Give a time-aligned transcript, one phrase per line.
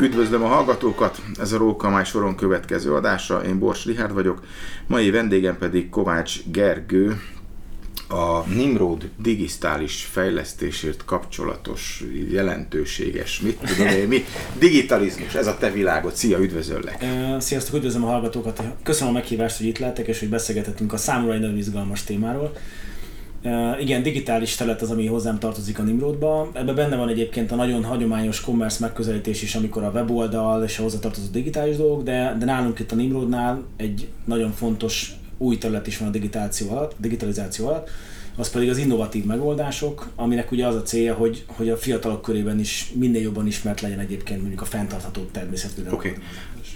[0.00, 4.42] Üdvözlöm a hallgatókat, ez a Rókamály soron következő adása, én Bors Rihárd vagyok,
[4.86, 7.20] mai vendégem pedig Kovács Gergő,
[8.08, 14.24] a Nimrod digitális fejlesztésért kapcsolatos, jelentőséges, mit tudom én, mi,
[14.58, 16.14] digitalizmus, ez a te világod.
[16.14, 17.04] Szia, üdvözöllek!
[17.38, 18.62] Sziasztok, üdvözlöm a hallgatókat!
[18.82, 22.52] Köszönöm a meghívást, hogy itt lehetek, és hogy beszélgethetünk a számomra egy nagyon izgalmas témáról.
[23.80, 26.50] Igen, digitális terület az, ami hozzám tartozik a Nimrodba.
[26.52, 30.82] Ebben benne van egyébként a nagyon hagyományos commerce megközelítés is, amikor a weboldal és a
[30.82, 35.98] hozzátartozó digitális dolgok, de, de nálunk itt a Nimrodnál egy nagyon fontos új terület is
[35.98, 37.90] van a digitalizáció alatt, digitalizáció alatt,
[38.36, 42.58] az pedig az innovatív megoldások, aminek ugye az a célja, hogy, hogy a fiatalok körében
[42.58, 45.98] is minél jobban ismert legyen egyébként mondjuk a fenntartható természetvédelem.
[45.98, 46.22] Oké, okay.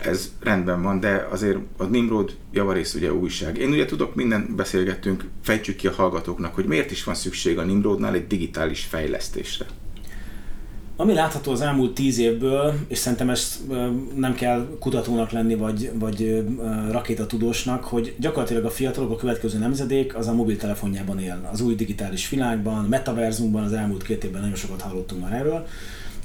[0.02, 3.58] Ez rendben van, de azért a Nimrod javarész ugye újság.
[3.58, 7.64] Én ugye tudok, minden beszélgettünk, fejtsük ki a hallgatóknak, hogy miért is van szükség a
[7.64, 9.66] Nimrodnál egy digitális fejlesztésre.
[10.96, 13.58] Ami látható az elmúlt tíz évből, és szerintem ezt
[14.14, 16.44] nem kell kutatónak lenni, vagy, vagy
[16.90, 21.48] rakétatudósnak, hogy gyakorlatilag a fiatalok, a következő nemzedék az a mobiltelefonjában él.
[21.52, 25.66] Az új digitális világban, metaverzumban az elmúlt két évben nagyon sokat hallottunk már erről.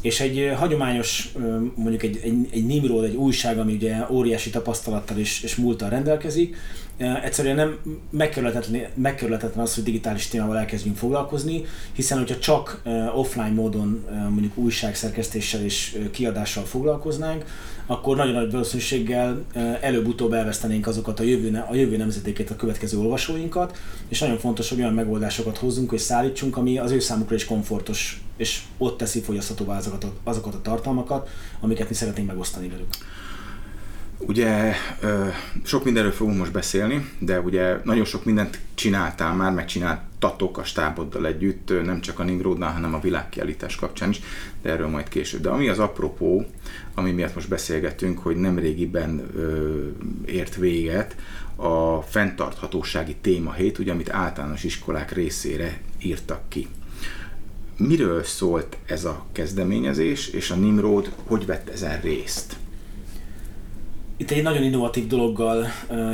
[0.02, 1.31] És egy hagyományos,
[1.75, 6.55] mondjuk egy, egy, egy Nimrod, egy újság, ami ugye óriási tapasztalattal és, és múltal rendelkezik,
[7.00, 7.78] egyszerűen nem
[8.09, 12.81] megkerülhetetlen, megkerülhetetlen az, hogy digitális témával elkezdjünk foglalkozni, hiszen hogyha csak
[13.16, 17.45] offline módon mondjuk újságszerkesztéssel és kiadással foglalkoznánk,
[17.86, 19.45] akkor nagyon nagy valószínűséggel
[19.81, 23.77] előbb-utóbb elvesztenénk azokat a jövő, a jövő nemzedékét, a következő olvasóinkat,
[24.08, 28.22] és nagyon fontos, hogy olyan megoldásokat hozzunk és szállítsunk, ami az ő számukra is komfortos,
[28.38, 32.88] és ott teszi fogyaszthatóvá azokat azokat a tartalmakat, amiket mi szeretnénk megosztani velük.
[34.27, 34.73] Ugye
[35.63, 41.25] sok mindenről fogunk most beszélni, de ugye nagyon sok mindent csináltál már, megcsináltatok a stáboddal
[41.25, 44.21] együtt, nem csak a Nimrodnál, hanem a világkiállítás kapcsán is,
[44.61, 45.41] de erről majd később.
[45.41, 46.45] De ami az apropó,
[46.93, 49.29] ami miatt most beszélgetünk, hogy nem régiben
[50.25, 51.15] ért véget
[51.55, 56.67] a fenntarthatósági témahét, ugye, amit általános iskolák részére írtak ki.
[57.77, 62.55] Miről szólt ez a kezdeményezés, és a Nimrod hogy vett ezen részt?
[64.19, 65.65] Itt egy nagyon innovatív dologgal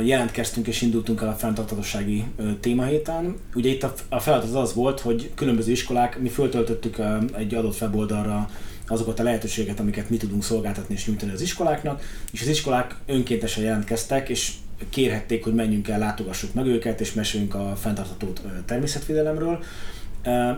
[0.04, 2.24] jelentkeztünk és indultunk el a fenntarthatósági
[2.60, 3.36] témahéten.
[3.54, 6.96] Ugye itt a feladat az volt, hogy különböző iskolák, mi föltöltöttük
[7.36, 8.50] egy adott weboldalra
[8.86, 12.02] azokat a lehetőségeket, amiket mi tudunk szolgáltatni és nyújtani az iskoláknak,
[12.32, 14.52] és az iskolák önkéntesen jelentkeztek, és
[14.90, 18.32] kérhették, hogy menjünk el, látogassuk meg őket, és meséljünk a fenntartható
[18.64, 19.58] természetvédelemről.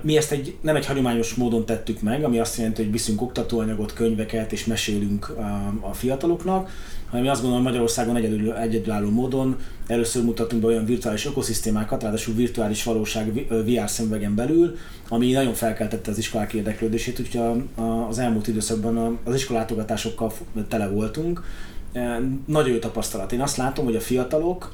[0.03, 3.93] Mi ezt egy, nem egy hagyományos módon tettük meg, ami azt jelenti, hogy viszünk oktatóanyagot,
[3.93, 5.37] könyveket és mesélünk
[5.81, 6.71] a fiataloknak,
[7.09, 9.57] hanem mi azt gondolom Magyarországon egyedül, egyedülálló módon
[9.87, 14.77] először mutatunk be olyan virtuális ökoszisztémákat, ráadásul virtuális valóság VR szemüvegen belül,
[15.09, 17.63] ami nagyon felkeltette az iskolák érdeklődését, úgyhogy
[18.09, 20.33] az elmúlt időszakban az iskolátogatásokkal
[20.69, 21.43] tele voltunk.
[22.47, 23.33] Nagyon jó tapasztalat.
[23.33, 24.73] Én azt látom, hogy a fiatalok,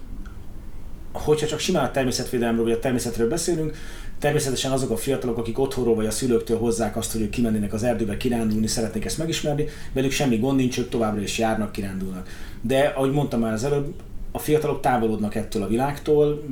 [1.12, 3.76] hogyha csak simán a természetvédelemről vagy a természetről beszélünk,
[4.24, 7.82] Természetesen azok a fiatalok, akik otthonról vagy a szülőktől hozzák azt, hogy ők kimennének az
[7.82, 12.28] erdőbe kirándulni, szeretnék ezt megismerni, velük semmi gond nincs, ők továbbra is járnak, kirándulnak.
[12.60, 13.94] De ahogy mondtam már az előbb,
[14.36, 16.42] a fiatalok távolodnak ettől a világtól,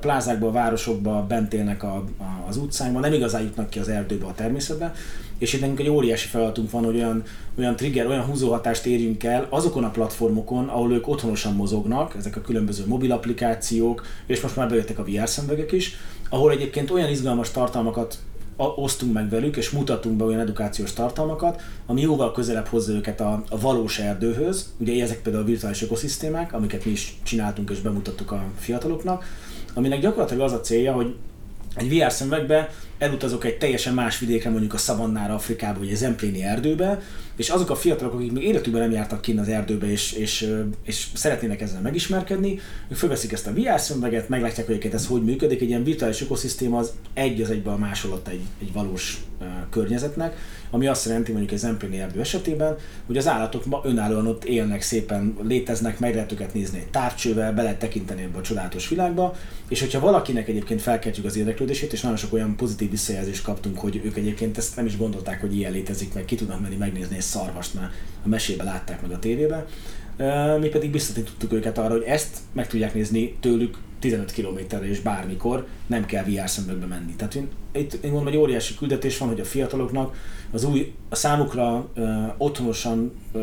[0.00, 4.34] plázákba, városokba bent élnek a, a, az utcánkban, nem igazán jutnak ki az erdőbe, a
[4.34, 4.94] természetbe,
[5.38, 7.22] és itt nekünk egy óriási feladatunk van, hogy olyan,
[7.58, 12.40] olyan trigger, olyan húzóhatást érjünk el azokon a platformokon, ahol ők otthonosan mozognak, ezek a
[12.40, 15.96] különböző mobil applikációk, és most már bejöttek a VR szemüvegek is,
[16.28, 18.18] ahol egyébként olyan izgalmas tartalmakat
[18.68, 23.42] osztunk meg velük, és mutatunk be olyan edukációs tartalmakat, ami jóval közelebb hozza őket a,
[23.48, 24.72] a valós erdőhöz.
[24.78, 29.24] Ugye ezek például a virtuális ökoszisztémák, amiket mi is csináltunk és bemutattuk a fiataloknak,
[29.74, 31.14] aminek gyakorlatilag az a célja, hogy
[31.74, 32.68] egy VR szemüvegbe
[33.00, 37.00] elutazok egy teljesen más vidékre, mondjuk a szavannára, Afrikába, vagy egy zempléni erdőbe,
[37.36, 41.06] és azok a fiatalok, akik még életükben nem jártak kint az erdőbe, és, és, és
[41.14, 45.68] szeretnének ezzel megismerkedni, ők fölveszik ezt a VR szemüveget, meglátják, hogy ez hogy működik, egy
[45.68, 50.36] ilyen virtuális ökoszisztéma az egy az egyben a másolat egy, egy valós uh, környezetnek,
[50.70, 52.76] ami azt jelenti mondjuk egy zempléni erdő esetében,
[53.06, 57.52] hogy az állatok ma önállóan ott élnek, szépen léteznek, meg lehet őket nézni egy távcsővel,
[57.52, 59.36] be tekinteni ebbe a csodálatos világba,
[59.68, 64.00] és hogyha valakinek egyébként felkeltjük az érdeklődését, és nagyon sok olyan pozitív visszajelzést kaptunk, hogy
[64.04, 67.22] ők egyébként ezt nem is gondolták, hogy ilyen létezik, meg ki tudnak menni megnézni egy
[67.22, 67.92] szarvast, mert
[68.24, 69.66] a mesébe látták meg a tévébe.
[70.60, 75.66] Mi pedig biztosítottuk őket arra, hogy ezt meg tudják nézni tőlük 15 kilométerre és bármikor,
[75.86, 77.14] nem kell VR szemüvegbe menni.
[77.16, 77.38] Tehát
[77.72, 80.16] itt én mondom, hogy óriási küldetés van, hogy a fiataloknak
[80.50, 82.04] az új, a számukra uh,
[82.36, 83.42] otthonosan uh,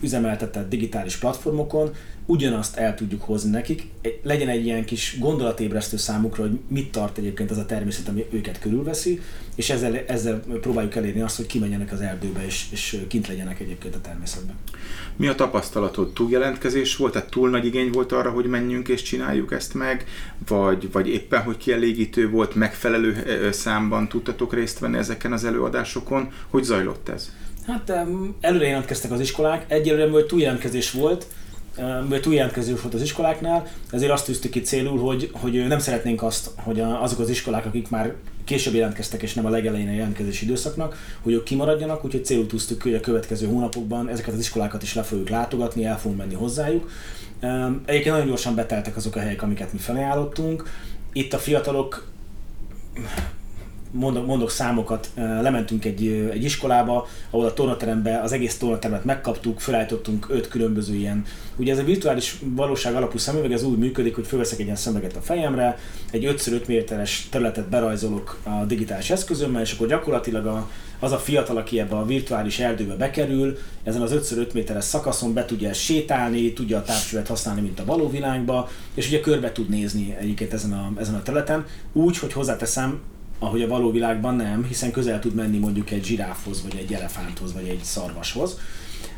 [0.00, 1.92] üzemeltetett digitális platformokon
[2.30, 3.86] ugyanazt el tudjuk hozni nekik,
[4.22, 8.58] legyen egy ilyen kis gondolatébresztő számukra, hogy mit tart egyébként az a természet, ami őket
[8.58, 9.20] körülveszi,
[9.54, 13.94] és ezzel, ezzel próbáljuk elérni azt, hogy kimenjenek az erdőbe, és, és kint legyenek egyébként
[13.94, 14.54] a természetben.
[15.16, 16.12] Mi a tapasztalatod?
[16.12, 17.12] Túljelentkezés volt?
[17.12, 20.04] Tehát túl nagy igény volt arra, hogy menjünk és csináljuk ezt meg?
[20.46, 23.12] Vagy, vagy éppen, hogy kielégítő volt, megfelelő
[23.60, 26.32] számban tudtatok részt venni ezeken az előadásokon?
[26.48, 27.30] Hogy zajlott ez?
[27.66, 27.92] Hát
[28.40, 31.26] előre jelentkeztek az iskolák, egyelőre hogy túljelentkezés volt,
[32.08, 36.50] mert túljelentkező volt az iskoláknál, ezért azt tűztük ki célul, hogy, hogy nem szeretnénk azt,
[36.56, 38.14] hogy azok az iskolák, akik már
[38.44, 42.82] később jelentkeztek, és nem a legelején a jelentkezési időszaknak, hogy ők kimaradjanak, úgyhogy célul tűztük
[42.82, 46.90] hogy a következő hónapokban ezeket az iskolákat is le fogjuk látogatni, el fogunk menni hozzájuk.
[47.84, 50.64] Egyébként nagyon gyorsan beteltek azok a helyek, amiket mi felajánlottunk.
[51.12, 52.06] Itt a fiatalok
[53.90, 60.26] mondok, mondok számokat, lementünk egy, egy iskolába, ahol a tornaterembe az egész tornatermet megkaptuk, felállítottunk
[60.30, 61.24] öt különböző ilyen,
[61.56, 65.16] ugye ez a virtuális valóság alapú szemüveg, ez úgy működik, hogy fölveszek egy ilyen szemüveget
[65.16, 65.78] a fejemre,
[66.10, 71.56] egy 5x5 méteres területet berajzolok a digitális eszközömmel, és akkor gyakorlatilag a, az a fiatal,
[71.56, 76.78] aki ebbe a virtuális erdőbe bekerül, ezen az 5x5 méteres szakaszon be tudja sétálni, tudja
[76.78, 80.92] a távcsövet használni, mint a való világba, és ugye körbe tud nézni egyébként ezen a,
[81.00, 83.00] ezen a területen, úgy, hogy hozzáteszem,
[83.42, 87.52] ahogy a való világban nem, hiszen közel tud menni mondjuk egy zsiráfhoz, vagy egy elefánthoz,
[87.52, 88.58] vagy egy szarvashoz.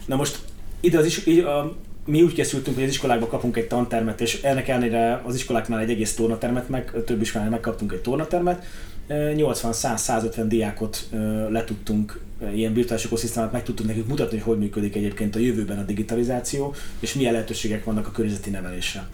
[0.07, 0.39] Na most
[0.81, 1.77] ide az is, a,
[2.07, 5.91] mi úgy készültünk, hogy az iskolákban kapunk egy tantermet, és ennek ellenére az iskoláknál egy
[5.91, 8.65] egész tornatermet, meg, több iskolánál megkaptunk egy tornatermet,
[9.09, 11.09] 80-100-150 diákot
[11.49, 12.21] letudtunk,
[12.55, 16.75] ilyen virtuális ökoszisztémát meg tudtunk nekik mutatni, hogy hogy működik egyébként a jövőben a digitalizáció,
[17.01, 19.09] és milyen lehetőségek vannak a környezeti nevelésre.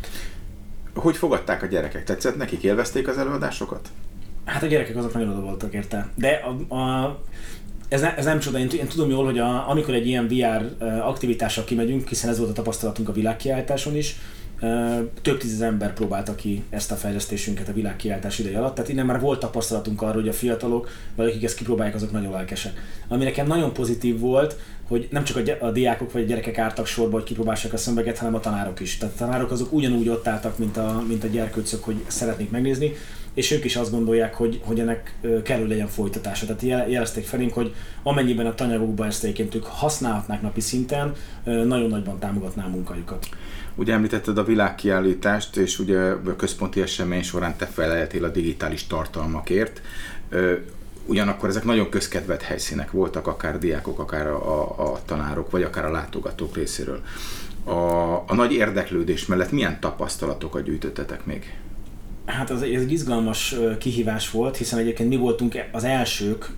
[0.94, 2.04] Hogy fogadták a gyerekek?
[2.04, 2.62] Tetszett nekik?
[2.62, 3.88] Élvezték az előadásokat?
[4.48, 6.08] Hát a gyerekek azok nagyon oda voltak érte.
[6.14, 7.18] De a, a,
[7.88, 10.84] ez, ne, ez nem csoda, én, én tudom jól, hogy a, amikor egy ilyen VR
[11.00, 14.16] aktivitással kimegyünk, hiszen ez volt a tapasztalatunk a világkiáltáson is,
[15.22, 19.20] több tízez ember próbálta ki ezt a fejlesztésünket a világkiáltás ideje alatt, tehát innen már
[19.20, 22.72] volt tapasztalatunk arról, hogy a fiatalok, vagy akik ezt kipróbálják, azok nagyon lelkesek.
[23.08, 24.56] Ami nekem nagyon pozitív volt,
[24.88, 28.18] hogy nem csak a, a diákok vagy a gyerekek álltak sorba, hogy kipróbálják a szembeget,
[28.18, 28.96] hanem a tanárok is.
[28.96, 32.92] Tehát a tanárok azok ugyanúgy ott álltak, mint a, mint a gyerkőcök, hogy szeretnék megnézni,
[33.38, 36.46] és ők is azt gondolják, hogy, hogy ennek kell, hogy legyen folytatása.
[36.46, 41.12] Tehát jelezték felénk, hogy amennyiben a tanyagokban ezt egyébként ők használhatnák napi szinten,
[41.44, 43.28] nagyon nagyban támogatná a munkájukat.
[43.74, 49.82] Ugye említetted a világkiállítást, és ugye a központi esemény során te feleltél a digitális tartalmakért.
[51.06, 55.90] Ugyanakkor ezek nagyon közkedvelt helyszínek voltak, akár diákok, akár a, a tanárok, vagy akár a
[55.90, 57.00] látogatók részéről.
[57.64, 57.72] A,
[58.26, 61.58] a nagy érdeklődés mellett milyen tapasztalatokat gyűjtöttetek még?
[62.28, 66.50] Hát ez, ez egy izgalmas kihívás volt, hiszen egyébként mi voltunk az elsők,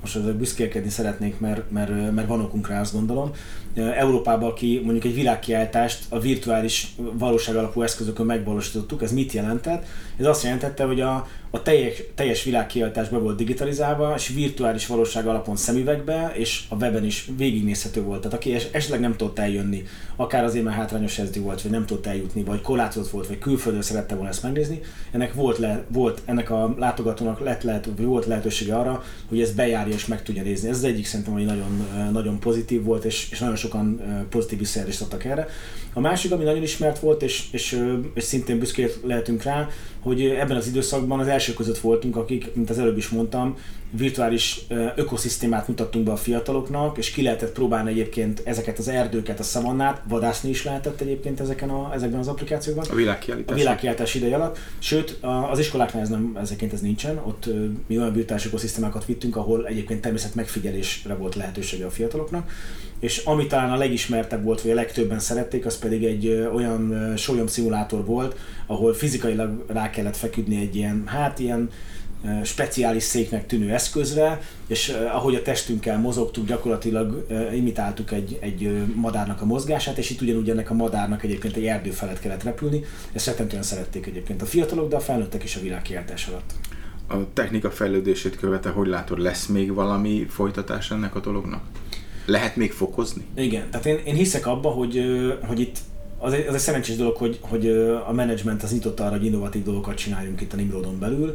[0.00, 3.30] most ezzel büszkélkedni szeretnék, mert, mert, mert van okunk rá, azt gondolom,
[3.74, 9.84] Európában, aki mondjuk egy világkiáltást a virtuális valóság alapú eszközökön megvalósítottuk, ez mit jelentett?
[10.16, 15.26] Ez azt jelentette, hogy a, a teljes, teljes világkiáltás be volt digitalizálva, és virtuális valóság
[15.26, 18.20] alapon szemüvegbe, és a weben is végignézhető volt.
[18.20, 19.82] Tehát aki esetleg nem tudott eljönni,
[20.16, 23.82] akár azért, mert hátrányos SD volt, vagy nem tudott eljutni, vagy korlátozott volt, vagy külföldön
[23.82, 24.80] szerette volna ezt megnézni,
[25.10, 29.54] ennek volt, le, volt ennek a látogatónak lett lehet, volt lehetősége arra, hogy ez
[29.88, 30.68] bejárja és meg tudja nézni.
[30.68, 34.00] Ez az egyik szerintem, hogy nagyon, nagyon pozitív volt, és, és nagyon sokan
[34.30, 35.48] pozitív visszajelzést adtak erre.
[35.92, 39.68] A másik, ami nagyon ismert volt, és, és, és szintén büszkék lehetünk rá,
[40.00, 43.56] hogy ebben az időszakban az első között voltunk, akik, mint az előbb is mondtam,
[43.90, 44.60] virtuális
[44.96, 50.02] ökoszisztémát mutattunk be a fiataloknak, és ki lehetett próbálni egyébként ezeket az erdőket, a szavannát,
[50.08, 52.86] vadászni is lehetett egyébként ezeken a, ezekben az applikációkban.
[52.90, 53.54] A világkiállítás.
[53.54, 54.58] A világkiállítás ideje alatt.
[54.78, 55.18] Sőt,
[55.50, 57.48] az iskoláknál ez nem, ezeket ez nincsen, ott
[57.86, 62.50] mi olyan virtuális ökoszisztémákat vittünk, ahol egyébként természet megfigyelésre volt lehetősége a fiataloknak.
[63.00, 67.46] És ami talán a legismertebb volt, vagy a legtöbben szerették, az pedig egy olyan sólyom
[67.46, 71.70] szimulátor volt, ahol fizikailag rá kellett feküdni egy ilyen, hát ilyen
[72.44, 79.44] speciális széknek tűnő eszközre, és ahogy a testünkkel mozogtuk, gyakorlatilag imitáltuk egy, egy madárnak a
[79.44, 82.84] mozgását, és itt ugyanúgy ennek a madárnak egyébként egy erdő felett kellett repülni.
[83.12, 86.52] Ezt rettentően szerették egyébként a fiatalok, de a felnőttek is a világkiáltás alatt.
[87.10, 91.62] A technika fejlődését követe, hogy látod, lesz még valami folytatás ennek a dolognak?
[92.26, 93.24] Lehet még fokozni?
[93.36, 95.04] Igen, tehát én, én hiszek abba, hogy,
[95.46, 95.78] hogy itt
[96.18, 97.68] az egy, az egy szerencsés dolog, hogy, hogy
[98.08, 101.34] a menedzsment az nyitott arra, hogy innovatív dolgokat csináljunk itt a Nimrodon belül,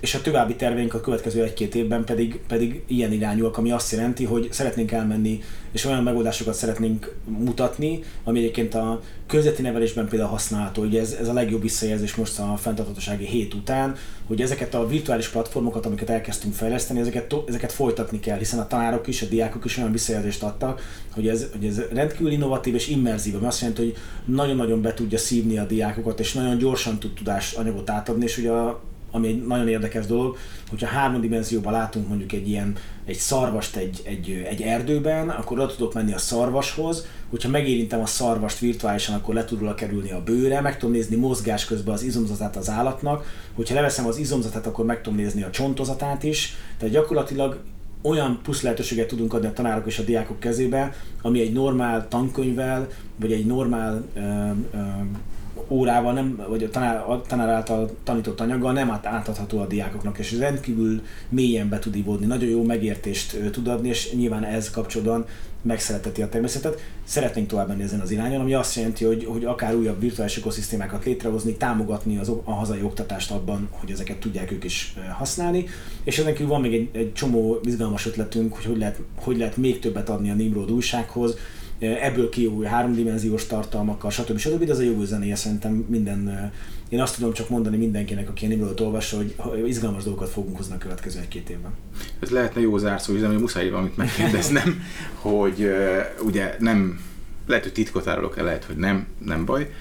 [0.00, 4.24] és a további terveink a következő egy-két évben pedig, pedig ilyen irányúak, ami azt jelenti,
[4.24, 5.42] hogy szeretnénk elmenni,
[5.72, 10.82] és olyan megoldásokat szeretnénk mutatni, ami egyébként a közveti nevelésben például használható.
[10.82, 13.96] Ugye ez, ez a legjobb visszajelzés most a fenntarthatósági hét után,
[14.26, 19.06] hogy ezeket a virtuális platformokat, amiket elkezdtünk fejleszteni, ezeket, ezeket folytatni kell, hiszen a tanárok
[19.06, 20.80] is, a diákok is olyan visszajelzést adtak,
[21.14, 25.18] hogy ez, hogy ez rendkívül innovatív és immerzív, ami azt jelenti, hogy nagyon-nagyon be tudja
[25.18, 29.46] szívni a diákokat, és nagyon gyorsan tud tudás anyagot átadni, és ugye a, ami egy
[29.46, 30.36] nagyon érdekes dolog,
[30.68, 35.74] hogyha három dimenzióban látunk mondjuk egy ilyen egy szarvast egy, egy, egy erdőben, akkor oda
[35.74, 40.60] tudok menni a szarvashoz, hogyha megérintem a szarvast virtuálisan, akkor le tud kerülni a bőre,
[40.60, 43.24] meg tudom nézni mozgás közben az izomzatát az állatnak,
[43.54, 47.60] hogyha leveszem az izomzatát, akkor meg tudom nézni a csontozatát is, tehát gyakorlatilag
[48.02, 52.88] olyan plusz lehetőséget tudunk adni a tanárok és a diákok kezébe, ami egy normál tankönyvvel,
[53.16, 54.78] vagy egy normál ö, ö,
[55.68, 60.38] órával, nem, vagy a tanár, a tanár által tanított anyaggal nem átadható a diákoknak, és
[60.38, 65.26] rendkívül mélyen be tud ivódni, nagyon jó megértést tud adni, és nyilván ez kapcsolatban
[65.62, 66.80] megszereteti a természetet.
[67.04, 71.04] Szeretnénk tovább menni ezen az irányon, ami azt jelenti, hogy, hogy akár újabb virtuális ökoszisztémákat
[71.04, 75.66] létrehozni, támogatni az, a hazai oktatást abban, hogy ezeket tudják ők is használni.
[76.04, 79.56] És ezen kívül van még egy, egy csomó izgalmas ötletünk, hogy hogy lehet, hogy lehet
[79.56, 81.36] még többet adni a Nimrod újsághoz,
[81.78, 84.38] ebből kijövő háromdimenziós tartalmakkal, stb.
[84.38, 84.64] stb.
[84.64, 86.52] De ez a jövő zenéje szerintem minden,
[86.88, 90.74] én azt tudom csak mondani mindenkinek, aki a Nimrodot olvassa, hogy izgalmas dolgokat fogunk hozni
[90.74, 91.70] a következő egy-két évben.
[92.20, 94.82] Ez lehetne jó zárszó, de muszáj valamit megkérdeznem,
[95.20, 95.70] hogy
[96.22, 97.00] ugye nem,
[97.46, 99.72] lehet, hogy titkot árulok el, lehet, hogy nem, nem baj.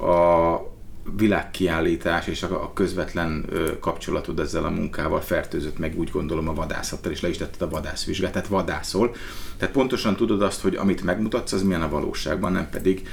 [0.00, 0.77] A,
[1.16, 3.44] világkiállítás és a közvetlen
[3.80, 7.68] kapcsolatod ezzel a munkával fertőzött meg úgy gondolom a vadászattal, és le is tetted a
[7.68, 9.14] vadászvizsgát, tehát vadászol.
[9.56, 13.08] Tehát pontosan tudod azt, hogy amit megmutatsz, az milyen a valóságban, nem pedig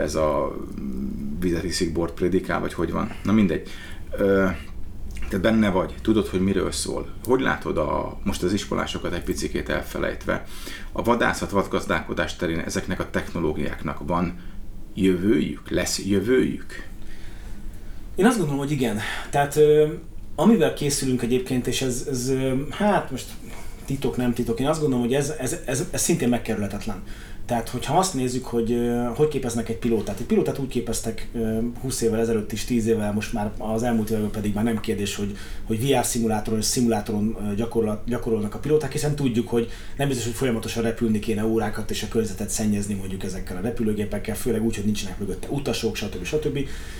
[0.00, 0.56] ez a
[1.40, 3.10] vizet iszik, bort prédikál, vagy hogy van.
[3.24, 3.70] Na mindegy.
[5.28, 7.08] Te benne vagy, tudod, hogy miről szól.
[7.24, 10.44] Hogy látod a, most az iskolásokat egy picikét elfelejtve,
[10.92, 14.38] a vadászat, vadgazdálkodás terén ezeknek a technológiáknak van
[14.94, 15.70] jövőjük?
[15.70, 16.90] Lesz jövőjük?
[18.16, 18.98] Én azt gondolom, hogy igen.
[19.30, 19.58] Tehát
[20.34, 22.32] amivel készülünk egyébként, és ez, ez
[22.70, 23.26] hát most
[23.84, 27.02] titok, nem titok, én azt gondolom, hogy ez, ez, ez, ez szintén megkerülhetetlen.
[27.46, 30.20] Tehát, hogyha azt nézzük, hogy hogy képeznek egy pilótát.
[30.20, 31.28] Egy pilótát úgy képeztek
[31.80, 35.16] 20 évvel ezelőtt is, 10 évvel, most már az elmúlt években pedig már nem kérdés,
[35.16, 40.26] hogy, hogy VR szimulátoron és szimulátoron gyakorol, gyakorolnak a pilóták, hiszen tudjuk, hogy nem biztos,
[40.26, 44.74] hogy folyamatosan repülni kéne órákat és a környezetet szennyezni mondjuk ezekkel a repülőgépekkel, főleg úgy,
[44.74, 46.24] hogy nincsenek mögötte utasok, stb.
[46.24, 46.58] stb.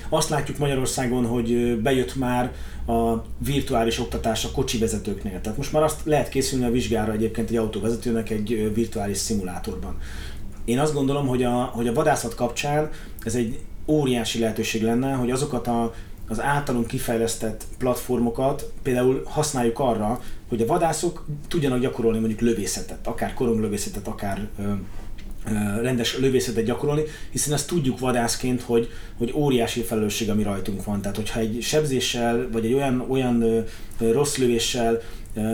[0.08, 2.52] Azt látjuk Magyarországon, hogy bejött már
[2.86, 5.40] a virtuális oktatás a kocsi vezetőknél.
[5.40, 9.96] Tehát most már azt lehet készülni a vizsgára egyébként egy autóvezetőnek egy virtuális szimulátorban.
[10.64, 12.90] Én azt gondolom, hogy a, hogy a vadászat kapcsán
[13.24, 15.94] ez egy óriási lehetőség lenne, hogy azokat a,
[16.28, 23.34] az általunk kifejlesztett platformokat például használjuk arra, hogy a vadászok tudjanak gyakorolni mondjuk lövészetet, akár
[23.34, 24.72] koronglövészetet, akár ö,
[25.82, 31.00] rendes lövészetet gyakorolni, hiszen ezt tudjuk vadászként, hogy, hogy óriási felelősség, ami rajtunk van.
[31.00, 33.64] Tehát, hogyha egy sebzéssel, vagy egy olyan, olyan
[33.98, 35.00] rossz lövéssel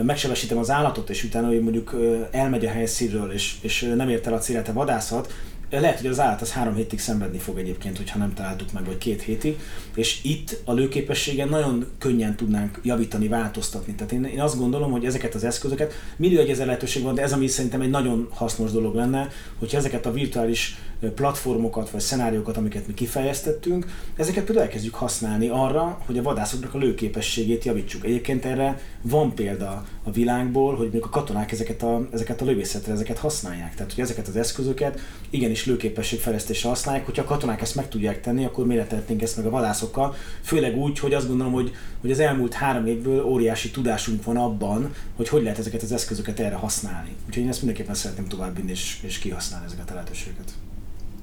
[0.03, 1.95] megsebesítem az állatot, és utána hogy mondjuk
[2.31, 5.33] elmegy a helyszínről, és, és nem ért el a célját a vadászat,
[5.69, 8.97] lehet, hogy az állat az három hétig szenvedni fog egyébként, hogyha nem találtuk meg, vagy
[8.97, 9.59] két hétig,
[9.95, 13.93] és itt a lőképességen nagyon könnyen tudnánk javítani, változtatni.
[13.93, 17.21] Tehát én, én azt gondolom, hogy ezeket az eszközöket, mindig egy ezer lehetőség van, de
[17.21, 20.77] ez ami szerintem egy nagyon hasznos dolog lenne, hogyha ezeket a virtuális
[21.15, 26.77] platformokat vagy szenáriókat, amiket mi kifejeztettünk, ezeket például elkezdjük használni arra, hogy a vadászoknak a
[26.77, 28.05] lőképességét javítsuk.
[28.05, 32.93] Egyébként erre van példa a világból, hogy még a katonák ezeket a, ezeket a lövészetre
[32.93, 33.75] ezeket használják.
[33.75, 38.45] Tehát, hogy ezeket az eszközöket igenis lőképességfejlesztésre használják, hogyha a katonák ezt meg tudják tenni,
[38.45, 40.15] akkor miért tehetnénk ezt meg a vadászokkal?
[40.41, 44.93] Főleg úgy, hogy azt gondolom, hogy, hogy az elmúlt három évből óriási tudásunk van abban,
[45.15, 47.15] hogy hogy lehet ezeket az eszközöket erre használni.
[47.27, 50.51] Úgyhogy én ezt mindenképpen szeretném továbbvinni és, és kihasználni ezeket a lehetőségeket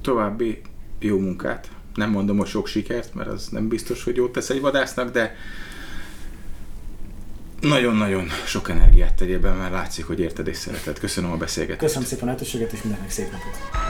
[0.06, 0.60] további
[0.98, 1.68] jó munkát.
[1.94, 5.36] Nem mondom, hogy sok sikert, mert az nem biztos, hogy jót tesz egy vadásznak, de
[7.60, 10.98] nagyon-nagyon sok energiát tegyél mert látszik, hogy érted és szereted.
[10.98, 11.80] Köszönöm a beszélgetést.
[11.80, 13.85] Köszönöm szépen a lehetőséget, és mindennek szép napot.